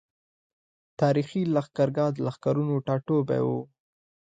[0.99, 3.61] تاريخي لښکرګاه د لښکرونو ټاټوبی وو۔